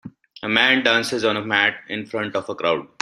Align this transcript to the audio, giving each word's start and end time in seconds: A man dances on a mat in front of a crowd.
A 0.41 0.47
man 0.49 0.81
dances 0.83 1.23
on 1.23 1.37
a 1.37 1.43
mat 1.45 1.75
in 1.87 2.07
front 2.07 2.35
of 2.35 2.49
a 2.49 2.55
crowd. 2.55 2.87